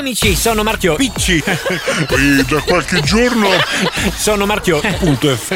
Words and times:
amici, 0.00 0.34
sono 0.34 0.62
Marchio 0.62 0.94
Picci. 0.96 1.36
e 1.44 2.44
da 2.48 2.60
qualche 2.62 3.00
giorno 3.02 3.48
sono 4.16 4.46
Marchio 4.46 4.80
punto 4.98 5.34
F. 5.36 5.50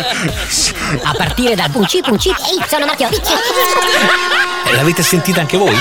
A 1.02 1.14
partire 1.14 1.54
dal 1.54 1.70
punci 1.70 2.00
punci. 2.02 2.28
Ehi, 2.28 2.62
sono 2.68 2.84
Marchio 2.84 3.08
Picci. 3.08 3.32
L'avete 4.72 5.02
sentita 5.02 5.40
anche 5.40 5.56
voi? 5.56 5.74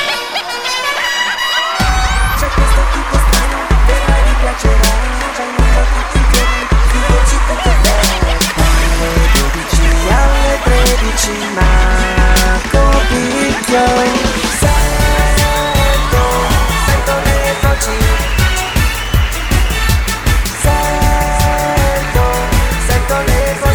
Alle 10.09 10.59
13 10.64 11.32
Marco 11.54 13.02
Picchio 13.09 14.12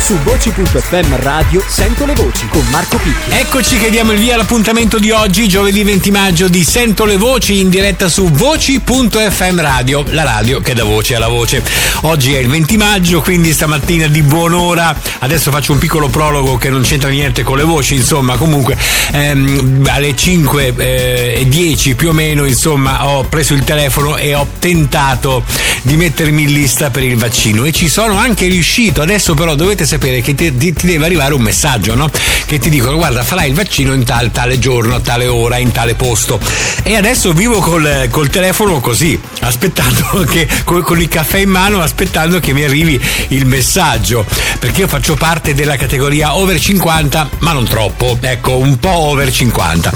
Su 0.08 0.16
voci.fm 0.22 1.20
radio 1.20 1.62
sento 1.68 2.06
le 2.06 2.14
voci 2.14 2.48
con 2.48 2.66
Marco 2.70 2.96
Picchi. 2.96 3.30
Eccoci 3.30 3.76
che 3.76 3.90
diamo 3.90 4.12
il 4.12 4.18
via 4.18 4.36
all'appuntamento 4.36 4.98
di 4.98 5.10
oggi, 5.10 5.46
giovedì 5.46 5.82
20 5.84 6.10
maggio 6.10 6.48
di 6.48 6.64
Sento 6.64 7.04
le 7.04 7.18
voci 7.18 7.58
in 7.60 7.68
diretta 7.68 8.08
su 8.08 8.30
voci.fm 8.30 9.60
radio, 9.60 10.02
la 10.08 10.22
radio 10.22 10.62
che 10.62 10.72
dà 10.72 10.82
voce 10.84 11.14
alla 11.14 11.28
voce. 11.28 11.62
Oggi 12.02 12.32
è 12.32 12.38
il 12.38 12.48
20 12.48 12.78
maggio, 12.78 13.20
quindi 13.20 13.52
stamattina 13.52 14.06
di 14.06 14.22
buon'ora. 14.22 14.98
Adesso 15.18 15.50
faccio 15.50 15.72
un 15.72 15.78
piccolo 15.78 16.08
prologo 16.08 16.56
che 16.56 16.70
non 16.70 16.80
c'entra 16.80 17.10
niente 17.10 17.42
con 17.42 17.58
le 17.58 17.64
voci, 17.64 17.94
insomma, 17.94 18.36
comunque 18.36 18.78
ehm, 19.12 19.88
alle 19.90 20.16
5 20.16 20.74
eh, 20.74 21.34
e 21.40 21.46
10 21.46 21.96
più 21.96 22.08
o 22.08 22.12
meno, 22.12 22.46
insomma, 22.46 23.08
ho 23.08 23.24
preso 23.24 23.52
il 23.52 23.62
telefono 23.62 24.16
e 24.16 24.34
ho 24.34 24.46
tentato 24.58 25.44
di 25.82 25.96
mettermi 25.96 26.44
in 26.44 26.52
lista 26.54 26.88
per 26.88 27.02
il 27.02 27.16
vaccino 27.16 27.64
e 27.64 27.72
ci 27.72 27.90
sono 27.90 28.16
anche 28.16 28.46
riuscito. 28.46 29.02
Adesso 29.02 29.34
però 29.34 29.54
dovete 29.54 29.84
sapere 29.84 29.96
che 29.98 30.34
ti, 30.34 30.56
ti- 30.56 30.72
ti 30.72 30.86
deve 30.86 31.04
arrivare 31.06 31.34
un 31.34 31.42
messaggio, 31.42 31.94
no? 31.94 32.10
Che 32.46 32.58
ti 32.58 32.70
dicono 32.70 32.96
guarda 32.96 33.22
farai 33.22 33.48
il 33.48 33.54
vaccino 33.54 33.92
in 33.92 34.04
tal, 34.04 34.30
tale 34.30 34.58
giorno, 34.58 34.94
a 34.94 35.00
tale 35.00 35.26
ora, 35.26 35.58
in 35.58 35.72
tale 35.72 35.94
posto. 35.94 36.40
E 36.82 36.96
adesso 36.96 37.32
vivo 37.32 37.58
col, 37.60 38.08
col 38.10 38.28
telefono 38.30 38.80
così, 38.80 39.18
aspettando 39.40 40.24
che, 40.28 40.48
con, 40.64 40.82
con 40.82 41.00
il 41.00 41.08
caffè 41.08 41.38
in 41.38 41.50
mano, 41.50 41.80
aspettando 41.82 42.40
che 42.40 42.52
mi 42.52 42.64
arrivi 42.64 43.00
il 43.28 43.46
messaggio. 43.46 44.24
Perché 44.58 44.80
io 44.80 44.88
faccio 44.88 45.14
parte 45.14 45.54
della 45.54 45.76
categoria 45.76 46.34
over 46.36 46.58
50, 46.58 47.28
ma 47.40 47.52
non 47.52 47.64
troppo, 47.66 48.16
ecco, 48.20 48.56
un 48.56 48.78
po' 48.78 48.88
over 48.96 49.30
50. 49.30 49.92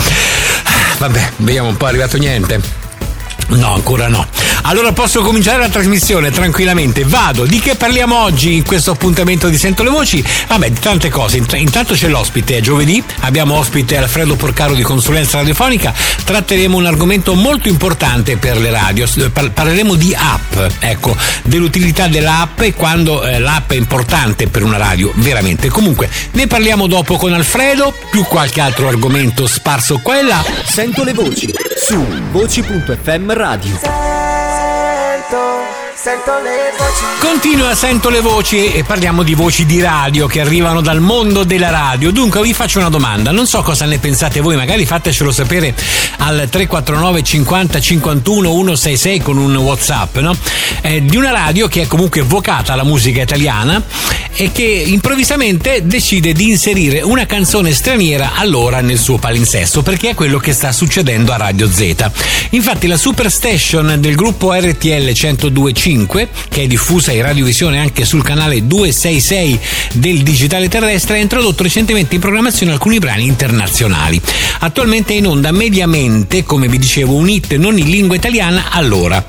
Vabbè, 0.99 1.31
vediamo 1.39 1.69
un 1.69 1.77
po', 1.77 1.87
è 1.87 1.89
arrivato 1.89 2.17
niente. 2.19 2.82
No, 3.55 3.75
ancora 3.75 4.09
no. 4.09 4.27
Allora 4.63 4.93
posso 4.93 5.23
cominciare 5.23 5.59
la 5.59 5.69
trasmissione 5.69 6.31
tranquillamente. 6.31 7.05
Vado. 7.05 7.45
Di 7.45 7.59
che 7.59 7.75
parliamo 7.75 8.17
oggi 8.17 8.55
in 8.55 8.65
questo 8.65 8.93
appuntamento 8.93 9.49
di 9.49 9.59
Sento 9.59 9.83
le 9.83 9.91
Voci? 9.91 10.25
Vabbè, 10.49 10.71
di 10.71 10.79
tante 10.79 11.09
cose. 11.11 11.37
Int- 11.37 11.55
Intanto 11.55 11.95
c'è 11.95 12.09
l'ospite, 12.09 12.57
è 12.57 12.61
giovedì. 12.61 13.03
Abbiamo 13.21 13.57
ospite 13.57 13.97
Alfredo 13.97 14.37
Porcaro 14.37 14.75
di 14.75 14.83
Consulenza 14.83 15.39
Radiofonica. 15.39 15.93
Tratteremo 16.25 16.77
un 16.77 16.87
argomento 16.87 17.35
molto 17.35 17.69
importante 17.69 18.37
per 18.37 18.59
le 18.59 18.71
radio. 18.71 19.07
Parleremo 19.53 19.97
di 19.97 20.15
app, 20.17 20.57
ecco, 20.79 21.17
dell'utilità 21.43 22.07
dell'app 22.07 22.61
e 22.61 22.73
quando 22.75 23.25
eh, 23.25 23.39
l'app 23.39 23.73
è 23.73 23.77
importante 23.77 24.49
per 24.49 24.63
una 24.63 24.77
radio, 24.77 25.13
veramente. 25.17 25.69
Comunque, 25.69 26.09
ne 26.33 26.47
parliamo 26.47 26.87
dopo 26.87 27.17
con 27.17 27.33
Alfredo, 27.33 27.93
più 28.11 28.23
qualche 28.25 28.61
altro 28.61 28.89
argomento 28.89 29.47
sparso 29.47 29.99
qua 29.99 30.19
e 30.19 30.23
là. 30.23 30.45
Sento 30.65 31.05
le 31.05 31.13
voci 31.13 31.53
su 31.83 32.01
voci.fm 32.31 33.33
radio. 33.33 33.77
Sento, 33.77 35.37
sento 35.97 36.33
le 36.41 36.73
voci 36.79 37.03
Continua 37.19 37.75
Sento 37.75 38.09
le 38.09 38.21
voci 38.21 38.73
e 38.73 38.85
parliamo 38.85 39.25
di 39.25 39.35
voci 39.35 39.67
di 39.67 39.81
radio 39.81 40.29
che 40.29 40.41
arrivano 40.41 40.81
dal 40.81 41.01
mondo 41.01 41.43
della 41.43 41.71
radio. 41.71 42.13
Dunque 42.13 42.41
vi 42.41 42.55
faccio 42.55 42.79
una 42.79 42.89
domanda, 42.89 43.33
non 43.33 43.49
so 43.49 43.63
cosa 43.63 43.85
ne 43.85 43.99
pensate 43.99 44.41
voi, 44.41 44.55
magari 44.55 44.87
fatecelo 44.87 45.33
sapere 45.33 45.75
al 46.19 46.47
349 46.49 47.23
50 47.23 47.81
51 47.81 48.49
166 48.49 49.21
con 49.21 49.39
un 49.39 49.57
WhatsApp, 49.57 50.19
no? 50.19 50.37
Eh, 50.83 51.05
di 51.05 51.17
una 51.17 51.33
radio 51.33 51.67
che 51.67 51.83
è 51.83 51.87
comunque 51.89 52.23
vocata 52.23 52.75
alla 52.75 52.85
musica 52.85 53.23
italiana 53.23 53.83
e 54.35 54.51
che 54.53 54.63
improvvisamente 54.63 55.83
decide 55.85 56.33
di 56.33 56.49
inserire 56.49 57.03
una 57.03 57.27
canzone 57.27 57.73
straniera 57.73 58.33
all'ora 58.35 58.81
nel 58.81 58.99
suo 58.99 59.19
palinsesto, 59.19 59.83
perché 59.83 60.11
è 60.11 60.15
quello 60.15 60.39
che 60.39 60.53
sta 60.53 60.73
succedendo 60.73 61.33
a 61.33 61.37
Radio 61.37 61.71
Z. 61.71 62.11
Infatti 62.51 62.87
la 62.87 62.97
Superstation 62.97 63.97
del 63.99 64.15
gruppo 64.15 64.53
RTL 64.53 65.13
1025, 65.13 66.29
che 66.49 66.63
è 66.63 66.67
diffusa 66.67 67.13
in 67.13 67.23
radiovisione 67.23 67.79
anche 67.79 68.05
sul 68.05 68.23
canale 68.23 68.67
266 68.67 69.61
del 69.95 70.23
digitale 70.23 70.69
terrestre, 70.69 71.17
ha 71.17 71.21
introdotto 71.21 71.63
recentemente 71.63 72.15
in 72.15 72.21
programmazione 72.21 72.73
alcuni 72.73 72.99
brani 72.99 73.27
internazionali. 73.27 74.21
Attualmente 74.61 75.13
è 75.15 75.17
in 75.17 75.27
onda 75.27 75.51
mediamente, 75.53 76.45
come 76.45 76.69
vi 76.69 76.79
dicevo, 76.79 77.15
un 77.15 77.29
hit 77.29 77.55
non 77.57 77.79
in 77.79 77.89
lingua 77.89 78.17
italiana 78.17 78.71
all'ora. 78.71 79.25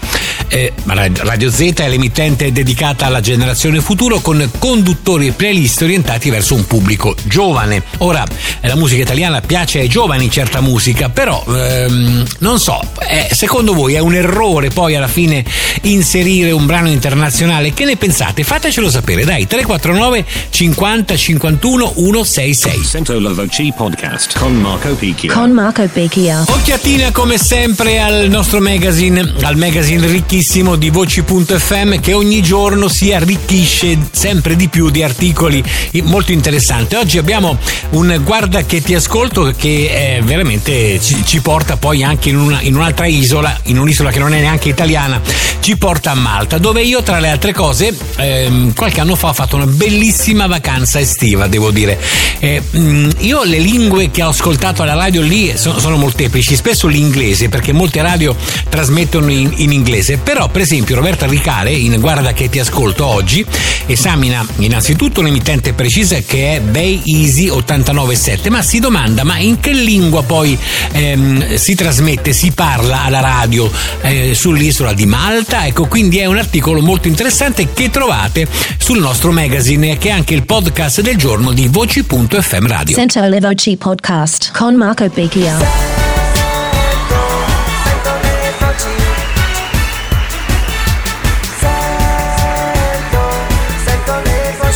Eh, 0.47 0.73
Radio 0.85 1.51
Z 1.51 1.73
è 1.75 1.87
l'emittente 1.87 2.51
dedicata 2.51 3.05
alla 3.05 3.21
generazione 3.21 3.81
futuro 3.81 4.19
con 4.19 4.49
conduttori 4.59 5.27
e 5.27 5.31
playlist 5.31 5.81
orientati 5.81 6.29
verso 6.29 6.55
un 6.55 6.65
pubblico 6.65 7.15
giovane. 7.23 7.83
Ora, 7.99 8.23
eh, 8.59 8.67
la 8.67 8.75
musica 8.75 9.01
italiana 9.01 9.41
piace 9.41 9.79
ai 9.79 9.87
giovani 9.87 10.29
certa 10.29 10.61
musica, 10.61 11.09
però 11.09 11.43
ehm, 11.47 12.25
non 12.39 12.59
so, 12.59 12.79
eh, 13.07 13.29
secondo 13.33 13.73
voi 13.73 13.93
è 13.93 13.99
un 13.99 14.15
errore 14.15 14.69
poi 14.69 14.95
alla 14.95 15.07
fine 15.07 15.43
inserire 15.83 16.51
un 16.51 16.65
brano 16.65 16.89
internazionale? 16.89 17.73
Che 17.73 17.85
ne 17.85 17.95
pensate? 17.97 18.43
Fatecelo 18.43 18.89
sapere, 18.89 19.23
dai, 19.23 19.47
349 19.47 20.25
50 20.49 21.15
51 21.15 21.93
166. 21.95 22.83
Sento 22.83 23.19
la 23.19 23.33
voce 23.33 23.73
podcast 23.75 24.37
con 24.37 24.53
Marco 24.55 24.93
Picchio. 24.95 25.33
Con 25.33 25.51
Marco 25.51 25.87
Becchia. 25.91 26.43
Occhiatina 26.47 27.11
come 27.11 27.37
sempre 27.37 27.99
al 27.99 28.29
nostro 28.29 28.59
magazine, 28.59 29.33
al 29.41 29.55
magazine 29.55 30.05
ricchissimo 30.33 30.77
di 30.77 30.89
voci.fm 30.89 31.99
che 31.99 32.13
ogni 32.13 32.41
giorno 32.41 32.87
si 32.87 33.13
arricchisce 33.13 33.95
sempre 34.09 34.55
di 34.55 34.67
più 34.67 34.89
di 34.89 35.03
articoli 35.03 35.63
molto 36.01 36.31
interessanti. 36.31 36.95
Oggi 36.95 37.19
abbiamo 37.19 37.55
un 37.91 38.19
guarda 38.23 38.63
che 38.65 38.81
ti 38.81 38.95
ascolto 38.95 39.53
che 39.55 40.15
eh, 40.17 40.21
veramente 40.23 40.99
ci, 40.99 41.23
ci 41.23 41.39
porta 41.39 41.77
poi 41.77 42.01
anche 42.01 42.29
in, 42.29 42.37
una- 42.37 42.61
in 42.61 42.75
un'altra 42.75 43.05
isola, 43.05 43.59
in 43.65 43.77
un'isola 43.77 44.09
che 44.09 44.17
non 44.17 44.33
è 44.33 44.39
neanche 44.39 44.69
italiana, 44.69 45.21
ci 45.59 45.77
porta 45.77 46.11
a 46.11 46.15
Malta, 46.15 46.57
dove 46.57 46.81
io 46.81 47.03
tra 47.03 47.19
le 47.19 47.29
altre 47.29 47.53
cose 47.53 47.95
ehm, 48.15 48.73
qualche 48.73 49.01
anno 49.01 49.15
fa 49.15 49.27
ho 49.27 49.33
fatto 49.33 49.55
una 49.55 49.67
bellissima 49.67 50.47
vacanza 50.47 50.99
estiva, 50.99 51.45
devo 51.45 51.69
dire. 51.69 51.99
Eh, 52.39 52.59
mm, 52.75 53.09
io 53.19 53.43
le 53.43 53.59
lingue 53.59 54.09
che 54.09 54.23
ho 54.23 54.29
ascoltato 54.29 54.81
alla 54.81 54.95
radio 54.95 55.21
lì 55.21 55.53
sono, 55.55 55.77
sono 55.77 55.95
molteplici, 55.95 56.55
spesso 56.55 56.87
l'inglese, 56.87 57.49
perché 57.49 57.71
molte 57.71 58.01
radio 58.01 58.35
trasmettono 58.67 59.29
in, 59.31 59.53
in 59.57 59.71
inglese, 59.71 60.21
però 60.23 60.47
per 60.47 60.61
esempio 60.61 60.95
Roberta 60.95 61.25
Ricare, 61.27 61.71
in 61.71 61.99
Guarda 61.99 62.33
che 62.33 62.49
ti 62.49 62.59
ascolto 62.59 63.05
oggi, 63.05 63.45
esamina 63.85 64.45
innanzitutto 64.57 65.19
un'emittente 65.19 65.73
precisa 65.73 66.17
che 66.25 66.55
è 66.55 66.61
Bay 66.61 67.01
Easy 67.05 67.49
897, 67.49 68.49
ma 68.49 68.61
si 68.61 68.79
domanda 68.79 69.23
ma 69.23 69.37
in 69.37 69.59
che 69.59 69.71
lingua 69.71 70.23
poi 70.23 70.57
ehm, 70.91 71.55
si 71.55 71.75
trasmette, 71.75 72.33
si 72.33 72.51
parla 72.51 73.03
alla 73.03 73.19
radio 73.19 73.69
eh, 74.01 74.33
sull'isola 74.33 74.93
di 74.93 75.05
Malta? 75.05 75.65
Ecco, 75.65 75.85
quindi 75.85 76.19
è 76.19 76.25
un 76.25 76.37
articolo 76.37 76.81
molto 76.81 77.07
interessante 77.07 77.73
che 77.73 77.89
trovate 77.89 78.47
sul 78.77 78.99
nostro 78.99 79.31
magazine 79.31 79.97
che 79.97 80.09
è 80.09 80.11
anche 80.11 80.33
il 80.33 80.45
podcast 80.45 81.01
del 81.01 81.17
giorno 81.17 81.51
di 81.51 81.67
voci.fm 81.67 82.67
radio. 82.67 82.95
Sento 82.95 83.21
le 83.21 83.39
voci 83.39 83.77
podcast 83.77 84.51
con 84.53 84.75
Marco 84.75 85.07
Becchia. 85.07 86.02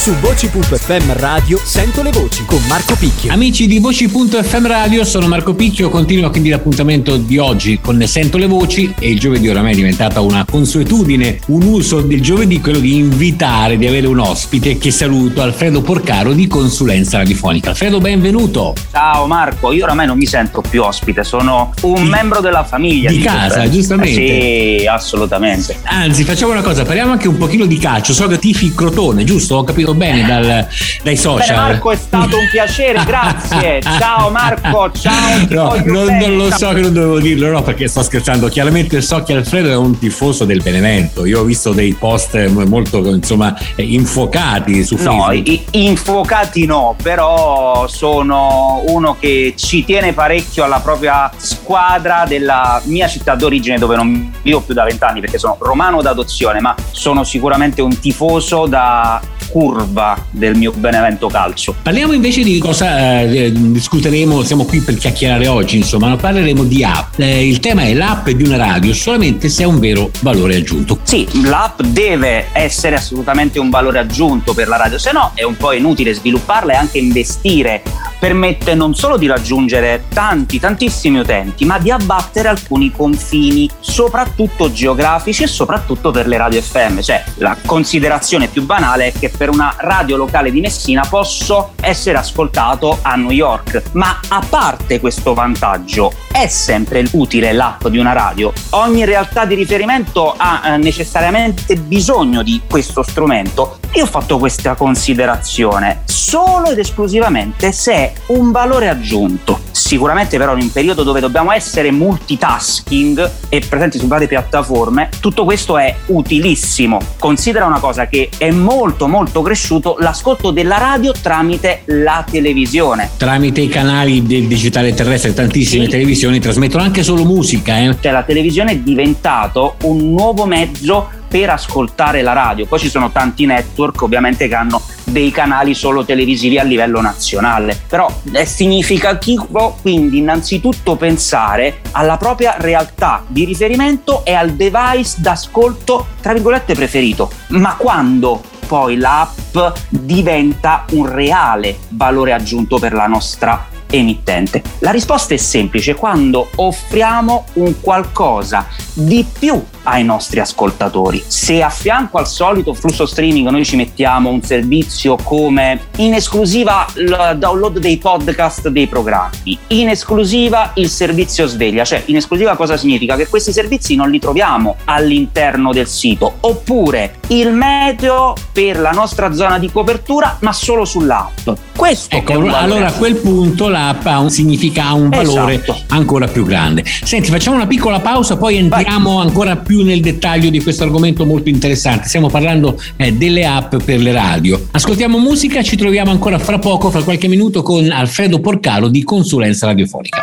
Su 0.08 0.14
voci.fm 0.22 1.18
radio 1.18 1.60
sento 1.62 2.02
le 2.02 2.12
voci 2.12 2.46
con 2.46 2.64
Marco 2.70 2.96
Picchio. 2.96 3.30
Amici 3.30 3.68
di 3.68 3.80
Voci.fm 3.80 4.66
Radio, 4.66 5.04
sono 5.04 5.28
Marco 5.28 5.54
Picchio, 5.54 5.90
continuo 5.90 6.30
quindi 6.30 6.48
l'appuntamento 6.48 7.18
di 7.18 7.38
oggi 7.38 7.80
con 7.82 7.98
Ne 7.98 8.08
Sento 8.08 8.38
le 8.38 8.48
Voci 8.48 8.94
e 8.98 9.10
il 9.10 9.20
giovedì 9.20 9.50
oramai 9.50 9.74
è 9.74 9.76
diventata 9.76 10.22
una 10.22 10.46
consuetudine, 10.50 11.42
un 11.48 11.62
uso 11.64 12.00
del 12.00 12.22
giovedì, 12.22 12.62
quello 12.62 12.80
di 12.80 12.96
invitare, 12.96 13.78
di 13.78 13.86
avere 13.86 14.08
un 14.08 14.20
ospite 14.20 14.78
che 14.78 14.92
saluto, 14.92 15.42
Alfredo 15.42 15.82
Porcaro 15.82 16.32
di 16.32 16.48
Consulenza 16.48 17.18
Radiofonica. 17.18 17.72
Alfredo, 17.72 18.00
benvenuto. 18.00 18.76
Ciao 18.90 19.28
Marco, 19.28 19.74
io 19.74 19.84
oramai 19.84 20.06
non 20.06 20.18
mi 20.18 20.26
sento 20.26 20.62
più 20.62 20.84
ospite, 20.84 21.26
sono 21.26 21.74
un 21.82 22.04
membro 22.04 22.40
della 22.40 22.64
famiglia. 22.64 23.10
di 23.10 23.18
dico 23.18 23.30
casa, 23.30 23.56
sempre. 23.56 23.72
giustamente. 23.72 24.22
Eh 24.22 24.80
sì, 24.80 24.86
assolutamente. 24.88 25.78
Anzi, 25.84 26.24
facciamo 26.24 26.54
una 26.54 26.62
cosa, 26.62 26.86
parliamo 26.86 27.12
anche 27.12 27.28
un 27.28 27.36
pochino 27.36 27.66
di 27.66 27.78
calcio. 27.78 28.14
So 28.14 28.26
che 28.28 28.40
tifi 28.40 28.74
Crotone, 28.74 29.26
giusto? 29.26 29.58
Ho 29.58 29.66
capito 29.66 29.96
bene 29.98 30.26
dal- 30.26 30.42
dai 30.46 30.66
Bene, 31.04 31.16
social. 31.18 31.56
Marco, 31.56 31.92
è 31.92 31.96
stato 31.96 32.38
un 32.38 32.48
piacere, 32.52 33.04
grazie. 33.06 33.82
Ciao 34.00 34.30
Marco, 34.30 34.92
ciao. 34.92 35.14
No, 35.50 35.76
non, 35.86 36.18
non 36.18 36.36
lo 36.38 36.52
so 36.52 36.70
che 36.70 36.82
non 36.82 36.94
dovevo 36.94 37.20
dirlo, 37.20 37.50
no, 37.50 37.62
perché 37.64 37.88
sto 37.88 38.04
scherzando. 38.04 38.48
Chiaramente 38.48 39.02
so 39.02 39.24
che 39.24 39.34
Alfredo 39.34 39.70
è 39.70 39.76
un 39.76 39.98
tifoso 39.98 40.46
del 40.46 40.62
Benevento. 40.62 41.26
Io 41.26 41.42
ho 41.42 41.44
visto 41.44 41.72
dei 41.72 41.94
post 41.94 42.36
molto 42.48 42.98
insomma 43.08 43.56
infuocati 43.76 44.84
su 44.84 44.96
No, 44.96 45.24
Facebook. 45.24 45.48
i- 45.48 45.66
infuocati 45.72 46.66
no, 46.66 46.96
però 47.02 47.88
sono 47.88 48.84
uno 48.88 49.18
che 49.20 49.54
ci 49.58 49.84
tiene 49.86 50.14
parecchio 50.14 50.64
alla 50.64 50.80
propria 50.80 51.32
squadra 51.38 52.26
della 52.28 52.82
mia 52.86 53.08
città 53.08 53.36
d'origine 53.36 53.78
dove 53.78 53.96
non 53.96 54.32
vivo 54.42 54.62
più 54.62 54.74
da 54.74 54.84
vent'anni 54.84 55.20
perché 55.20 55.38
sono 55.38 55.58
romano 55.60 56.02
d'adozione, 56.02 56.60
ma 56.60 56.76
sono 56.92 57.24
sicuramente 57.24 57.82
un 57.82 58.00
tifoso 58.00 58.66
da 58.68 59.20
curva 59.50 60.18
del 60.32 60.56
mio 60.56 60.72
Benevento 60.72 61.28
calcio. 61.28 61.76
Parliamo 61.82 62.14
invece 62.14 62.44
di 62.44 62.60
cosa 62.60 63.22
eh, 63.22 63.52
discuteremo, 63.52 64.44
siamo 64.44 64.66
qui 64.66 64.82
per 64.82 64.96
chiacchierare 64.96 65.48
oggi, 65.48 65.78
insomma, 65.78 66.16
parleremo 66.16 66.64
di 66.64 66.84
app. 66.84 67.20
Eh, 67.20 67.48
il 67.48 67.60
tema 67.60 67.84
è 67.84 67.94
l'app 67.94 68.30
di 68.30 68.44
una 68.44 68.58
radio 68.58 68.94
solamente 68.94 69.50
se 69.50 69.64
ha 69.64 69.68
un 69.68 69.80
vero 69.80 70.12
valore 70.22 70.56
aggiunto. 70.58 71.00
Sì, 71.04 71.28
l'app 71.44 71.82
deve 71.82 72.48
essere 72.54 72.96
assolutamente 72.96 73.60
un 73.60 73.70
valore 73.70 74.00
aggiunto 74.00 74.54
per 74.54 74.68
la 74.68 74.78
radio, 74.78 74.98
se 74.98 75.12
no 75.12 75.32
è 75.34 75.44
un 75.44 75.58
po' 75.58 75.72
inutile 75.74 76.14
svilupparla 76.14 76.74
e 76.74 76.76
anche 76.76 76.98
investire. 76.98 77.82
Permette 78.20 78.74
non 78.74 78.96
solo 78.96 79.18
di 79.18 79.28
raggiungere 79.28 80.06
tanti, 80.10 80.60
tantissimi 80.60 81.20
utenti, 81.20 81.66
ma 81.66 81.78
di 81.78 81.92
abbattere 81.92 82.48
alcuni 82.48 82.92
confini, 82.92 83.70
soprattutto 83.80 84.72
geografici 84.72 85.44
e 85.44 85.48
soprattutto 85.48 86.12
per 86.12 86.28
le 86.28 86.38
radio 86.38 86.62
FM. 86.62 87.00
Cioè, 87.00 87.24
la 87.36 87.56
considerazione 87.66 88.48
più 88.48 88.64
banale 88.64 89.08
è 89.08 89.12
che 89.12 89.30
per 89.30 89.50
una 89.50 89.76
radio 89.78 90.18
locale 90.18 90.52
di 90.52 90.62
Messina 90.62 91.06
posso 91.08 91.74
essere 91.82 92.18
ascoltato 92.18 93.00
a 93.02 93.16
New 93.16 93.32
York. 93.32 93.84
Ma 93.94 94.20
a 94.28 94.44
parte 94.48 95.00
questo 95.00 95.34
vantaggio, 95.34 96.12
è 96.38 96.46
sempre 96.46 97.04
utile 97.14 97.52
l'app 97.52 97.88
di 97.88 97.98
una 97.98 98.14
radio? 98.14 98.54
Ogni 98.72 99.06
realtà 99.06 99.46
di 99.46 99.56
riferimento 99.56 100.36
ha 100.38 100.62
eh, 100.66 100.78
necessariamente 100.78 101.76
bisogno 101.78 102.44
di 102.44 102.62
questo 102.70 103.02
strumento? 103.02 103.80
Io 103.94 104.04
ho 104.04 104.08
fatto 104.08 104.38
questa 104.38 104.76
considerazione 104.76 106.04
solo 106.06 106.68
ed 106.68 106.78
esclusivamente 106.78 107.72
se 107.72 107.94
è 107.94 108.14
un 108.28 108.52
valore 108.52 108.88
aggiunto. 108.88 109.67
Sicuramente 109.78 110.38
però 110.40 110.56
in 110.56 110.64
un 110.64 110.72
periodo 110.72 111.04
dove 111.04 111.20
dobbiamo 111.20 111.52
essere 111.52 111.92
multitasking 111.92 113.32
e 113.50 113.62
presenti 113.70 114.00
su 114.00 114.08
varie 114.08 114.28
piattaforme, 114.28 115.10
tutto 115.20 115.44
questo 115.44 115.78
è 115.78 115.96
utilissimo. 116.08 117.00
Considera 117.20 117.66
una 117.66 117.80
cosa 117.80 118.08
che 118.08 118.30
è 118.40 118.50
molto 118.50 119.08
molto 119.08 119.44
cresciuto 119.44 119.98
l'ascolto 120.00 120.50
della 120.50 120.80
radio 120.80 121.12
tramite 121.14 121.84
la 121.86 122.26
televisione. 122.30 123.12
Tramite 123.18 123.62
i 123.62 123.70
canali 123.70 124.24
del 124.26 124.48
digitale 124.48 124.94
terrestre, 124.96 125.34
tantissime 125.36 125.86
Sì. 125.86 125.92
televisioni 125.92 126.40
trasmettono 126.40 126.82
anche 126.84 127.04
solo 127.04 127.24
musica. 127.24 127.78
Eh. 127.78 127.96
Cioè 128.02 128.12
la 128.12 128.24
televisione 128.24 128.72
è 128.72 128.78
diventato 128.78 129.76
un 129.84 130.10
nuovo 130.10 130.46
mezzo 130.46 131.10
per 131.28 131.50
ascoltare 131.50 132.22
la 132.22 132.34
radio. 132.34 132.66
Poi 132.66 132.80
ci 132.80 132.90
sono 132.90 133.12
tanti 133.12 133.46
network 133.46 134.02
ovviamente 134.02 134.48
che 134.48 134.56
hanno 134.56 134.82
dei 135.04 135.32
canali 135.32 135.74
solo 135.74 136.04
televisivi 136.04 136.58
a 136.58 136.64
livello 136.64 137.02
nazionale. 137.02 137.80
Però 137.88 138.08
è 138.32 138.46
significativo 138.46 139.78
quindi 139.82 140.18
innanzitutto 140.20 140.96
pensare 140.96 141.82
alla 141.92 142.18
propria 142.18 142.56
realtà 142.58 143.24
di 143.28 143.46
riferimento 143.46 144.26
e 144.26 144.34
al 144.34 144.52
device 144.52 145.16
d'ascolto 145.18 146.08
tra 146.22 146.34
virgolette 146.34 146.74
preferito. 146.74 147.32
Ma 147.50 147.76
quando 147.76 148.42
poi 148.68 148.98
l'app 148.98 149.58
diventa 149.90 150.86
un 150.92 151.10
reale 151.10 151.78
valore 151.90 152.34
aggiunto 152.34 152.78
per 152.78 152.94
la 152.94 153.08
nostra 153.08 153.76
emittente? 153.90 154.62
La 154.80 154.92
risposta 154.92 155.34
è 155.34 155.38
semplice, 155.38 155.96
quando 155.96 156.50
offriamo 156.56 157.46
un 157.54 157.80
qualcosa 157.82 158.68
di 158.94 159.26
più 159.38 159.64
ai 159.84 160.04
nostri 160.04 160.40
ascoltatori. 160.40 161.24
Se 161.28 161.62
a 161.62 161.70
fianco 161.70 162.18
al 162.18 162.28
solito 162.28 162.74
flusso 162.74 163.06
streaming 163.06 163.48
noi 163.50 163.66
ci 163.66 163.76
mettiamo 163.76 164.30
un 164.30 164.42
servizio 164.42 165.16
come 165.16 165.80
in 165.98 166.14
esclusiva 166.14 166.86
il 166.96 167.36
download 167.38 167.80
dei 167.80 167.98
podcast 167.98 168.68
dei 168.68 168.88
programmi, 168.88 169.58
in 169.68 169.90
esclusiva 169.90 170.72
il 170.76 170.90
servizio 170.90 171.48
sveglia, 171.48 171.86
cioè 171.86 172.04
in 172.08 172.18
esclusiva 172.18 172.56
cosa 172.56 172.76
significa? 172.78 173.16
Che 173.16 173.28
questi 173.28 173.52
servizi 173.52 173.96
non 173.96 174.10
li 174.10 174.20
troviamo 174.20 174.76
all'interno 174.86 175.72
del 175.72 175.88
sito, 175.88 176.36
oppure 176.42 177.20
il 177.28 177.52
meteo 177.54 178.34
per 178.52 178.80
la 178.80 178.92
nostra 178.92 179.34
zona 179.34 179.58
di 179.58 179.72
copertura 179.72 180.38
ma 180.42 180.52
solo 180.52 180.86
sull'app. 180.86 181.50
Questo 181.76 182.16
Ecco, 182.16 182.34
allora 182.34 182.88
a 182.88 182.94
quel 182.94 183.16
punto 183.16 183.70
l'app 183.78 184.06
ha 184.06 184.20
un, 184.20 184.30
significa, 184.30 184.88
ha 184.88 184.94
un 184.94 185.10
valore 185.10 185.56
Esatto. 185.56 185.78
ancora 185.88 186.28
più 186.28 186.44
grande. 186.46 186.84
Senti, 186.86 187.30
facciamo 187.30 187.56
una 187.56 187.68
piccola 187.68 188.00
pausa, 188.00 188.38
poi 188.38 188.58
entriamo 188.58 189.20
ancora 189.20 189.56
più 189.56 189.84
nel 189.84 190.02
dettaglio 190.02 190.50
di 190.50 190.62
questo 190.62 190.84
argomento 190.84 191.26
molto 191.26 191.50
interessante. 191.50 192.08
Stiamo 192.08 192.30
parlando 192.30 192.80
eh, 192.96 193.14
delle 193.14 193.46
app 193.46 193.76
per 193.84 194.00
le 194.00 194.12
radio. 194.12 194.68
Ascoltiamo 194.72 195.18
musica, 195.18 195.62
ci 195.62 195.78
troviamo 195.78 196.12
ancora 196.12 196.40
fra 196.40 196.60
poco, 196.60 196.90
fra 196.90 197.04
qualche 197.04 197.28
minuto, 197.28 197.62
con 197.62 197.90
Alfredo 197.92 198.40
Porcaro 198.40 198.88
di 198.88 199.04
Consulenza 199.04 199.68
Radiofonica. 199.68 200.22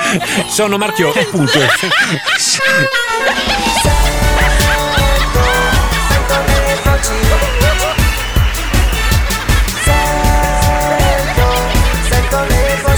Sono 0.49 0.77
Marchio, 0.77 1.13
punto. 1.31 1.59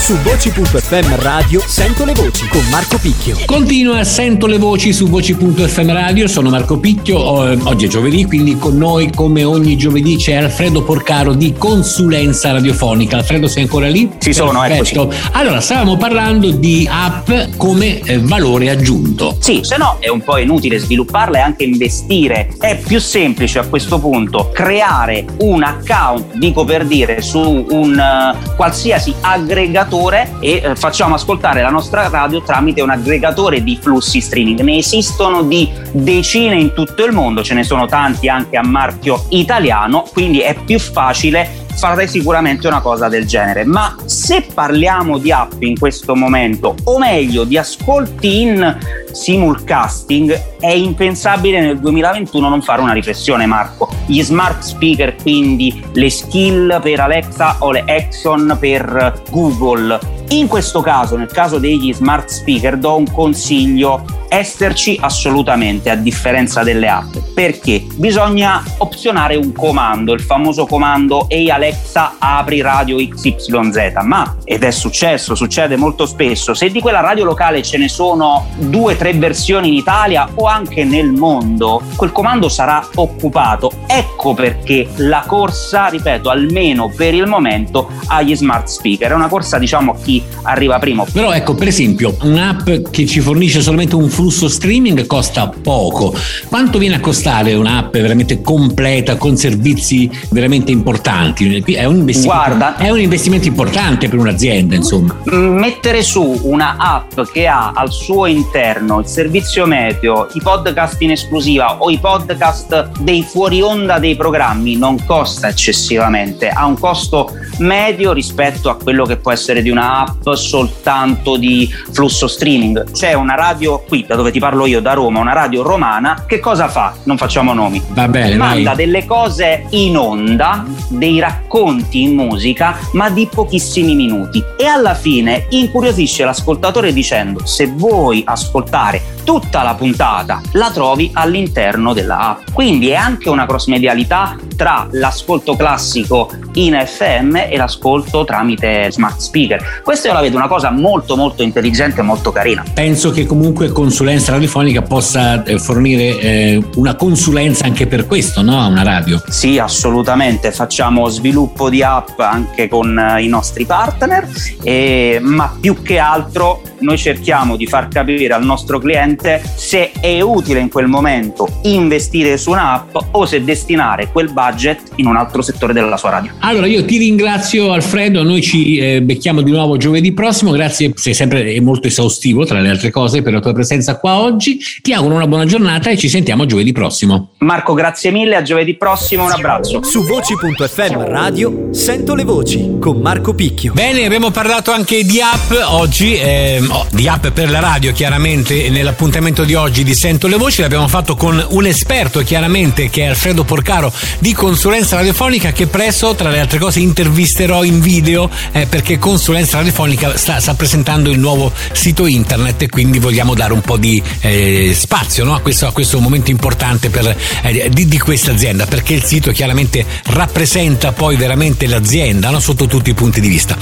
Su 0.06 0.14
voci.fm 0.18 1.20
radio 1.20 1.60
sento 1.66 2.04
le 2.04 2.14
voci 2.14 2.46
con 2.46 2.64
Marco 2.70 2.96
Picchio. 2.96 3.38
Continua, 3.44 4.04
sento 4.04 4.46
le 4.46 4.56
voci 4.56 4.92
su 4.92 5.08
voci.fm 5.08 5.92
radio, 5.92 6.28
sono 6.28 6.48
Marco 6.48 6.78
Picchio, 6.78 7.18
o- 7.18 7.58
oggi 7.64 7.86
è 7.86 7.88
giovedì, 7.88 8.24
quindi 8.24 8.56
con 8.56 8.76
noi 8.76 9.10
come 9.12 9.42
ogni 9.42 9.76
giovedì 9.76 10.14
c'è 10.14 10.34
Alfredo 10.34 10.84
Porcaro 10.84 11.34
di 11.34 11.54
Consulenza 11.58 12.52
Radiofonica. 12.52 13.16
Alfredo 13.16 13.48
sei 13.48 13.64
ancora 13.64 13.88
lì? 13.88 14.08
Ci 14.20 14.32
sono, 14.32 14.60
Perfetto. 14.60 15.12
Allora, 15.32 15.60
stavamo 15.60 15.96
parlando 15.96 16.52
di 16.52 16.88
app 16.88 17.28
come 17.56 17.98
eh, 17.98 18.20
valore 18.20 18.70
aggiunto. 18.70 19.36
Sì, 19.40 19.62
se 19.64 19.76
no 19.76 19.96
è 19.98 20.08
un 20.08 20.20
po' 20.20 20.38
inutile 20.38 20.78
svilupparla 20.78 21.38
e 21.38 21.40
anche 21.40 21.64
investire. 21.64 22.50
È 22.60 22.78
più 22.78 23.00
semplice 23.00 23.58
a 23.58 23.66
questo 23.66 23.98
punto 23.98 24.50
creare 24.54 25.24
un 25.38 25.64
account, 25.64 26.36
dico 26.36 26.64
per 26.64 26.84
dire, 26.84 27.20
su 27.22 27.40
un 27.40 27.98
eh, 27.98 28.54
qualsiasi 28.54 29.12
aggregatore 29.20 29.94
e 30.40 30.60
eh, 30.62 30.76
facciamo 30.76 31.14
ascoltare 31.14 31.62
la 31.62 31.70
nostra 31.70 32.08
radio 32.08 32.42
tramite 32.42 32.82
un 32.82 32.90
aggregatore 32.90 33.62
di 33.62 33.78
flussi 33.80 34.20
streaming. 34.20 34.60
Ne 34.60 34.76
esistono 34.76 35.42
di 35.42 35.70
decine 35.92 36.56
in 36.56 36.72
tutto 36.74 37.04
il 37.04 37.12
mondo, 37.12 37.42
ce 37.42 37.54
ne 37.54 37.64
sono 37.64 37.86
tanti 37.86 38.28
anche 38.28 38.56
a 38.56 38.62
marchio 38.62 39.24
italiano, 39.30 40.04
quindi 40.12 40.40
è 40.40 40.54
più 40.54 40.78
facile 40.78 41.65
fare 41.76 42.06
sicuramente 42.06 42.66
una 42.66 42.80
cosa 42.80 43.08
del 43.08 43.26
genere. 43.26 43.64
Ma 43.64 43.94
se 44.04 44.46
parliamo 44.52 45.18
di 45.18 45.30
app 45.30 45.60
in 45.60 45.78
questo 45.78 46.14
momento, 46.14 46.74
o 46.84 46.98
meglio 46.98 47.44
di 47.44 47.56
ascolti 47.56 48.42
in 48.42 48.78
simulcasting, 49.12 50.58
è 50.60 50.72
impensabile 50.72 51.60
nel 51.60 51.78
2021 51.78 52.48
non 52.48 52.62
fare 52.62 52.82
una 52.82 52.92
riflessione, 52.92 53.46
Marco. 53.46 53.88
Gli 54.06 54.22
smart 54.22 54.62
speaker, 54.62 55.14
quindi 55.16 55.84
le 55.92 56.10
skill 56.10 56.80
per 56.80 57.00
Alexa 57.00 57.56
o 57.60 57.72
le 57.72 57.84
Exxon 57.86 58.56
per 58.58 59.22
Google. 59.30 59.98
In 60.30 60.48
questo 60.48 60.80
caso, 60.80 61.16
nel 61.16 61.30
caso 61.30 61.58
degli 61.58 61.92
smart 61.92 62.28
speaker, 62.28 62.76
do 62.76 62.96
un 62.96 63.10
consiglio 63.10 64.04
esserci 64.28 64.98
assolutamente 65.00 65.88
a 65.88 65.94
differenza 65.94 66.62
delle 66.62 66.88
app 66.88 67.25
perché? 67.36 67.84
Bisogna 67.96 68.64
opzionare 68.78 69.36
un 69.36 69.52
comando 69.52 70.14
il 70.14 70.22
famoso 70.22 70.64
comando 70.64 71.28
ehi 71.28 71.50
Alexa 71.50 72.14
apri 72.18 72.62
radio 72.62 72.96
XYZ 72.96 73.92
ma 74.04 74.36
ed 74.42 74.62
è 74.62 74.70
successo 74.70 75.34
succede 75.34 75.76
molto 75.76 76.06
spesso 76.06 76.54
se 76.54 76.70
di 76.70 76.80
quella 76.80 77.00
radio 77.00 77.24
locale 77.24 77.62
ce 77.62 77.76
ne 77.76 77.88
sono 77.90 78.46
due 78.56 78.94
o 78.94 78.96
tre 78.96 79.12
versioni 79.12 79.68
in 79.68 79.74
Italia 79.74 80.30
o 80.36 80.46
anche 80.46 80.84
nel 80.84 81.12
mondo 81.12 81.82
quel 81.94 82.10
comando 82.10 82.48
sarà 82.48 82.88
occupato. 82.94 83.70
Ecco 83.86 84.32
perché 84.32 84.88
la 84.96 85.22
corsa 85.26 85.88
ripeto 85.88 86.30
almeno 86.30 86.88
per 86.88 87.12
il 87.12 87.26
momento 87.26 87.90
agli 88.06 88.34
smart 88.34 88.66
speaker. 88.66 89.10
È 89.10 89.14
una 89.14 89.28
corsa 89.28 89.58
diciamo 89.58 89.92
a 89.92 89.96
chi 90.02 90.22
arriva 90.42 90.78
primo. 90.78 91.06
Però 91.12 91.32
ecco, 91.32 91.54
per 91.54 91.68
esempio, 91.68 92.16
un'app 92.22 92.70
che 92.90 93.04
ci 93.04 93.20
fornisce 93.20 93.60
solamente 93.60 93.94
un 93.94 94.08
flusso 94.08 94.48
streaming 94.48 95.06
costa 95.06 95.48
poco. 95.48 96.14
Quanto 96.48 96.78
viene 96.78 96.94
a 96.94 97.00
costare 97.00 97.24
spostare 97.26 97.54
un'app 97.54 97.96
veramente 97.96 98.40
completa 98.40 99.16
con 99.16 99.36
servizi 99.36 100.08
veramente 100.30 100.70
importanti? 100.70 101.60
È 101.60 101.84
un 101.84 101.96
investimento, 101.96 102.44
Guarda. 102.44 102.76
è 102.76 102.90
un 102.90 103.00
investimento 103.00 103.48
importante 103.48 104.08
per 104.08 104.18
un'azienda, 104.20 104.76
insomma. 104.76 105.16
mettere 105.24 106.02
su 106.02 106.38
una 106.42 106.76
app 106.78 107.20
che 107.32 107.48
ha 107.48 107.72
al 107.74 107.90
suo 107.90 108.26
interno 108.26 109.00
il 109.00 109.06
servizio 109.06 109.66
meteo, 109.66 110.28
i 110.34 110.40
podcast 110.40 111.00
in 111.02 111.10
esclusiva 111.10 111.82
o 111.82 111.90
i 111.90 111.98
podcast 111.98 113.00
dei 113.00 113.24
fuori 113.24 113.60
onda 113.60 113.98
dei 113.98 114.14
programmi 114.14 114.76
non 114.76 115.04
costa 115.04 115.48
eccessivamente, 115.48 116.48
ha 116.48 116.64
un 116.64 116.78
costo 116.78 117.32
medio 117.58 118.12
rispetto 118.12 118.70
a 118.70 118.76
quello 118.76 119.04
che 119.04 119.16
può 119.16 119.32
essere 119.32 119.62
di 119.62 119.70
una 119.70 120.02
app 120.02 120.32
soltanto 120.34 121.36
di 121.36 121.68
flusso 121.90 122.28
streaming. 122.28 122.92
C'è 122.92 123.14
una 123.14 123.34
radio 123.34 123.80
qui, 123.80 124.04
da 124.06 124.14
dove 124.14 124.30
ti 124.30 124.38
parlo 124.38 124.66
io, 124.66 124.80
da 124.80 124.92
Roma, 124.92 125.20
una 125.20 125.32
radio 125.32 125.62
romana, 125.62 126.24
che 126.26 126.38
cosa 126.38 126.68
fa? 126.68 126.94
Non 127.04 127.15
facciamo 127.16 127.52
nomi. 127.52 127.82
Va 127.88 128.08
bene, 128.08 128.36
Manda 128.36 128.74
dai. 128.74 128.86
delle 128.86 129.04
cose 129.04 129.66
in 129.70 129.96
onda, 129.96 130.64
dei 130.88 131.18
racconti 131.20 132.02
in 132.02 132.14
musica, 132.14 132.76
ma 132.92 133.10
di 133.10 133.28
pochissimi 133.30 133.94
minuti. 133.94 134.42
E 134.56 134.64
alla 134.66 134.94
fine 134.94 135.46
incuriosisce 135.50 136.24
l'ascoltatore 136.24 136.92
dicendo: 136.92 137.44
se 137.44 137.66
vuoi 137.66 138.22
ascoltare 138.24 139.14
tutta 139.24 139.62
la 139.62 139.74
puntata, 139.74 140.40
la 140.52 140.70
trovi 140.70 141.10
all'interno 141.12 141.92
della 141.92 142.18
app. 142.30 142.50
Quindi 142.52 142.88
è 142.90 142.94
anche 142.94 143.28
una 143.28 143.44
cross 143.44 143.66
medialità 143.66 144.36
tra 144.56 144.86
l'ascolto 144.92 145.56
classico 145.56 146.30
in 146.54 146.80
FM 146.82 147.36
e 147.36 147.56
l'ascolto 147.56 148.24
tramite 148.24 148.88
smart 148.90 149.18
speaker. 149.18 149.80
Questa 149.82 150.08
io 150.08 150.14
la 150.14 150.20
vedo 150.20 150.36
una 150.36 150.48
cosa 150.48 150.70
molto 150.70 151.16
molto 151.16 151.42
intelligente 151.42 152.00
e 152.00 152.04
molto 152.04 152.30
carina. 152.32 152.64
Penso 152.72 153.10
che 153.10 153.26
comunque 153.26 153.68
consulenza 153.68 154.32
radiofonica 154.32 154.82
possa 154.82 155.42
eh, 155.42 155.58
fornire 155.58 156.18
eh, 156.20 156.64
una 156.76 156.94
consulenza 157.06 157.66
anche 157.66 157.86
per 157.86 158.04
questo, 158.04 158.42
no? 158.42 158.60
A 158.60 158.66
una 158.66 158.82
radio. 158.82 159.22
Sì, 159.28 159.58
assolutamente, 159.58 160.50
facciamo 160.50 161.08
sviluppo 161.08 161.70
di 161.70 161.80
app 161.80 162.18
anche 162.18 162.66
con 162.66 162.98
eh, 162.98 163.22
i 163.22 163.28
nostri 163.28 163.64
partner, 163.64 164.28
e- 164.60 165.20
ma 165.22 165.56
più 165.60 165.80
che 165.82 165.98
altro 165.98 166.62
noi 166.80 166.98
cerchiamo 166.98 167.56
di 167.56 167.66
far 167.66 167.88
capire 167.88 168.34
al 168.34 168.44
nostro 168.44 168.78
cliente 168.78 169.40
se 169.54 169.92
è 169.92 170.20
utile 170.20 170.60
in 170.60 170.68
quel 170.68 170.88
momento 170.88 171.60
investire 171.62 172.36
su 172.36 172.50
un'app 172.50 172.96
o 173.12 173.24
se 173.24 173.42
destinare 173.42 174.10
quel 174.12 174.30
budget 174.32 174.90
in 174.96 175.06
un 175.06 175.16
altro 175.16 175.42
settore 175.42 175.72
della 175.72 175.96
sua 175.96 176.10
radio. 176.10 176.32
Allora 176.40 176.66
io 176.66 176.84
ti 176.84 176.98
ringrazio 176.98 177.72
Alfredo, 177.72 178.22
noi 178.22 178.42
ci 178.42 178.76
eh, 178.76 179.00
becchiamo 179.00 179.40
di 179.40 179.52
nuovo 179.52 179.76
giovedì 179.76 180.12
prossimo, 180.12 180.50
grazie, 180.50 180.92
sei 180.96 181.14
sempre 181.14 181.58
molto 181.60 181.86
esaustivo 181.86 182.44
tra 182.44 182.60
le 182.60 182.68
altre 182.68 182.90
cose 182.90 183.22
per 183.22 183.32
la 183.32 183.40
tua 183.40 183.52
presenza 183.52 183.98
qua 183.98 184.18
oggi, 184.18 184.58
ti 184.82 184.92
auguro 184.92 185.14
una 185.14 185.26
buona 185.26 185.46
giornata 185.46 185.90
e 185.90 185.96
ci 185.96 186.08
sentiamo 186.08 186.46
giovedì 186.46 186.72
prossimo. 186.72 186.95
Marco, 187.38 187.74
grazie 187.74 188.10
mille, 188.10 188.36
a 188.36 188.42
giovedì 188.42 188.74
prossimo, 188.76 189.24
un 189.24 189.32
abbraccio. 189.32 189.82
Su 189.82 190.04
voci.fm 190.04 191.04
radio 191.04 191.68
sento 191.72 192.14
le 192.14 192.24
voci 192.24 192.76
con 192.80 193.00
Marco 193.00 193.34
Picchio. 193.34 193.72
Bene, 193.72 194.04
abbiamo 194.04 194.30
parlato 194.30 194.72
anche 194.72 195.04
di 195.04 195.20
app 195.20 195.52
oggi, 195.66 196.16
ehm, 196.16 196.70
oh, 196.70 196.86
di 196.90 197.08
app 197.08 197.26
per 197.28 197.50
la 197.50 197.60
radio 197.60 197.92
chiaramente 197.92 198.70
nell'appuntamento 198.70 199.44
di 199.44 199.54
oggi 199.54 199.84
di 199.84 199.94
Sento 199.94 200.28
le 200.28 200.36
Voci, 200.36 200.62
l'abbiamo 200.62 200.88
fatto 200.88 201.14
con 201.16 201.44
un 201.50 201.66
esperto 201.66 202.20
chiaramente 202.20 202.88
che 202.88 203.02
è 203.02 203.06
Alfredo 203.06 203.44
Porcaro 203.44 203.92
di 204.18 204.32
consulenza 204.32 204.96
radiofonica 204.96 205.52
che 205.52 205.66
presto 205.66 206.14
tra 206.14 206.30
le 206.30 206.40
altre 206.40 206.58
cose 206.58 206.80
intervisterò 206.80 207.64
in 207.64 207.80
video 207.80 208.30
eh, 208.52 208.66
perché 208.66 208.98
consulenza 208.98 209.58
radiofonica 209.58 210.16
sta, 210.16 210.40
sta 210.40 210.54
presentando 210.54 211.10
il 211.10 211.18
nuovo 211.18 211.52
sito 211.72 212.06
internet 212.06 212.62
e 212.62 212.68
quindi 212.68 212.98
vogliamo 212.98 213.34
dare 213.34 213.52
un 213.52 213.60
po' 213.60 213.76
di 213.76 214.02
eh, 214.20 214.72
spazio 214.74 215.24
no, 215.24 215.34
a, 215.34 215.40
questo, 215.40 215.66
a 215.66 215.72
questo 215.72 216.00
momento 216.00 216.30
importante 216.30 216.75
per, 216.78 217.16
eh, 217.42 217.68
di, 217.70 217.86
di 217.86 217.98
questa 217.98 218.32
azienda 218.32 218.66
perché 218.66 218.94
il 218.94 219.04
sito 219.04 219.30
chiaramente 219.32 219.84
rappresenta 220.04 220.92
poi 220.92 221.16
veramente 221.16 221.66
l'azienda 221.66 222.30
no, 222.30 222.40
sotto 222.40 222.66
tutti 222.66 222.90
i 222.90 222.94
punti 222.94 223.20
di 223.20 223.28
vista. 223.28 223.56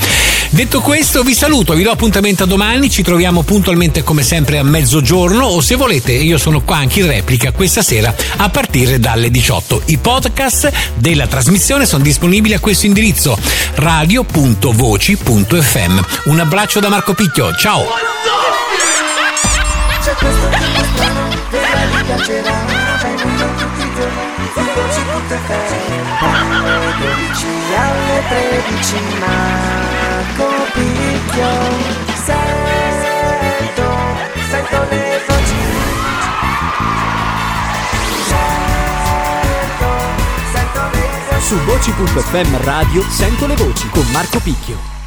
Detto 0.50 0.80
questo 0.80 1.23
vi 1.23 1.35
saluto, 1.35 1.75
vi 1.75 1.83
do 1.83 1.90
appuntamento 1.90 2.44
a 2.44 2.47
domani, 2.47 2.88
ci 2.88 3.02
troviamo 3.02 3.42
puntualmente 3.42 4.04
come 4.04 4.23
sempre 4.23 4.59
a 4.59 4.62
mezzogiorno 4.62 5.44
o 5.44 5.61
se 5.61 5.75
volete 5.75 6.12
io 6.12 6.38
sono 6.38 6.62
qua 6.62 6.76
anche 6.76 7.00
in 7.00 7.06
replica 7.06 7.50
questa 7.50 7.83
sera 7.83 8.14
a 8.37 8.49
partire 8.50 9.00
dalle 9.00 9.30
18. 9.30 9.83
I 9.87 9.99
podcast 9.99 10.71
della 10.94 11.26
trasmissione 11.26 11.87
sono 11.87 12.04
disponibili 12.04 12.54
a 12.54 12.61
questo 12.61 12.87
indirizzo 12.87 13.37
radio.voci.fm. 13.75 16.00
Un 16.26 16.38
abbraccio 16.38 16.78
da 16.80 16.88
Marco 16.88 17.14
Picchio, 17.14 17.52
ciao! 17.56 17.87
C'è 20.02 20.14
questo 20.14 20.49
13 28.28 28.97
Marco 29.21 30.49
Picchio 30.73 31.52
Sento, 32.25 33.88
sento 34.49 34.87
le 34.90 35.23
voci 35.26 35.62
Sento, 38.28 39.90
sento 40.52 40.83
le 40.93 41.07
voci 41.28 41.45
Su 41.47 41.57
voci.fm 41.64 42.64
radio 42.64 43.02
sento 43.11 43.47
le 43.47 43.57
voci 43.57 43.88
con 43.90 44.04
Marco 44.11 44.38
Picchio. 44.40 45.03